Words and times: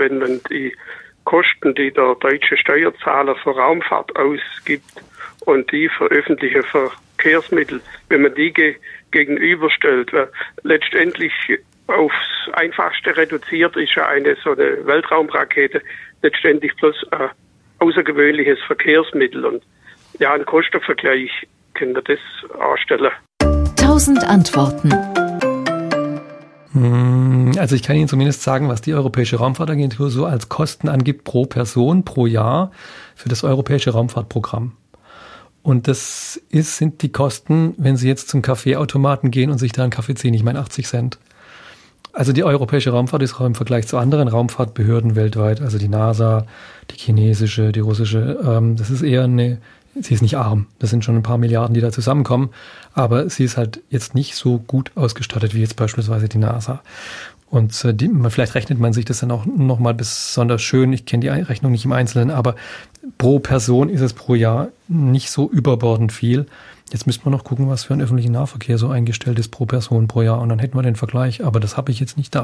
wenn 0.00 0.18
man 0.18 0.40
die 0.50 0.74
Kosten, 1.24 1.74
die 1.76 1.92
der 1.92 2.16
deutsche 2.16 2.56
Steuerzahler 2.56 3.36
für 3.36 3.50
Raumfahrt 3.50 4.16
ausgibt 4.16 4.90
und 5.46 5.70
die 5.70 5.88
für 5.88 6.06
öffentliche 6.06 6.64
Verkehrsmittel, 6.64 7.80
wenn 8.08 8.22
man 8.22 8.34
die 8.34 8.52
ge 8.52 8.74
gegenüberstellt, 9.12 10.12
weil 10.12 10.28
letztendlich 10.62 11.32
aufs 11.88 12.48
Einfachste 12.52 13.16
reduziert 13.16 13.76
ist 13.76 13.94
ja 13.96 14.06
eine 14.06 14.36
so 14.42 14.52
eine 14.52 14.86
Weltraumrakete 14.86 15.82
letztendlich 16.22 16.74
bloß 16.76 16.94
ein 17.10 17.30
außergewöhnliches 17.80 18.58
Verkehrsmittel 18.66 19.44
und 19.44 19.62
ja, 20.18 20.34
ein 20.34 20.44
Kostenvergleich 20.44 21.30
können 21.74 21.94
wir 21.94 22.02
das 22.02 22.18
anstellen. 22.58 23.10
Tausend 23.76 24.22
Antworten. 24.24 24.92
Hm, 26.72 27.52
also 27.58 27.74
ich 27.74 27.82
kann 27.82 27.96
Ihnen 27.96 28.08
zumindest 28.08 28.42
sagen, 28.42 28.68
was 28.68 28.80
die 28.80 28.94
Europäische 28.94 29.36
Raumfahrtagentur 29.36 30.10
so 30.10 30.26
als 30.26 30.48
Kosten 30.48 30.88
angibt 30.88 31.24
pro 31.24 31.46
Person 31.46 32.04
pro 32.04 32.26
Jahr 32.26 32.70
für 33.16 33.28
das 33.28 33.44
Europäische 33.44 33.90
Raumfahrtprogramm. 33.90 34.72
Und 35.62 35.88
das 35.88 36.40
ist, 36.48 36.76
sind 36.76 37.02
die 37.02 37.12
Kosten, 37.12 37.74
wenn 37.76 37.96
Sie 37.96 38.08
jetzt 38.08 38.28
zum 38.28 38.40
Kaffeeautomaten 38.40 39.30
gehen 39.30 39.50
und 39.50 39.58
sich 39.58 39.72
da 39.72 39.82
einen 39.82 39.90
Kaffee 39.90 40.14
ziehen, 40.14 40.32
ich 40.32 40.42
meine 40.42 40.60
80 40.60 40.86
Cent. 40.86 41.18
Also 42.12 42.32
die 42.32 42.44
europäische 42.44 42.90
Raumfahrt 42.90 43.22
ist 43.22 43.34
auch 43.34 43.46
im 43.46 43.54
Vergleich 43.54 43.86
zu 43.86 43.96
anderen 43.96 44.28
Raumfahrtbehörden 44.28 45.14
weltweit, 45.14 45.60
also 45.60 45.78
die 45.78 45.88
NASA, 45.88 46.46
die 46.90 46.96
chinesische, 46.96 47.72
die 47.72 47.80
russische, 47.80 48.38
ähm, 48.44 48.76
das 48.76 48.90
ist 48.90 49.02
eher 49.02 49.24
eine, 49.24 49.58
sie 49.94 50.14
ist 50.14 50.22
nicht 50.22 50.36
arm. 50.36 50.66
Das 50.78 50.90
sind 50.90 51.04
schon 51.04 51.16
ein 51.16 51.22
paar 51.22 51.38
Milliarden, 51.38 51.74
die 51.74 51.80
da 51.80 51.90
zusammenkommen, 51.92 52.50
aber 52.94 53.28
sie 53.30 53.44
ist 53.44 53.56
halt 53.56 53.80
jetzt 53.90 54.14
nicht 54.14 54.34
so 54.34 54.58
gut 54.58 54.92
ausgestattet 54.94 55.54
wie 55.54 55.60
jetzt 55.60 55.76
beispielsweise 55.76 56.28
die 56.28 56.38
NASA. 56.38 56.82
Und 57.50 57.84
äh, 57.84 57.92
die, 57.92 58.08
vielleicht 58.28 58.54
rechnet 58.54 58.78
man 58.78 58.92
sich 58.92 59.04
das 59.04 59.20
dann 59.20 59.32
auch 59.32 59.44
nochmal 59.44 59.94
besonders 59.94 60.62
schön. 60.62 60.92
Ich 60.92 61.04
kenne 61.04 61.22
die 61.22 61.28
Rechnung 61.28 61.72
nicht 61.72 61.84
im 61.84 61.92
Einzelnen, 61.92 62.30
aber 62.30 62.54
pro 63.18 63.40
Person 63.40 63.88
ist 63.88 64.00
es 64.00 64.12
pro 64.12 64.34
Jahr 64.34 64.68
nicht 64.86 65.30
so 65.30 65.50
überbordend 65.50 66.12
viel. 66.12 66.46
Jetzt 66.92 67.06
müsste 67.06 67.24
man 67.24 67.32
noch 67.32 67.44
gucken, 67.44 67.68
was 67.68 67.84
für 67.84 67.94
ein 67.94 68.00
öffentlicher 68.00 68.30
Nahverkehr 68.30 68.78
so 68.78 68.88
eingestellt 68.88 69.38
ist 69.38 69.50
pro 69.50 69.66
Person 69.66 70.08
pro 70.08 70.22
Jahr 70.22 70.40
und 70.40 70.48
dann 70.48 70.58
hätten 70.58 70.76
wir 70.76 70.82
den 70.82 70.96
Vergleich, 70.96 71.44
aber 71.44 71.60
das 71.60 71.76
habe 71.76 71.92
ich 71.92 72.00
jetzt 72.00 72.16
nicht 72.16 72.34
da. 72.34 72.38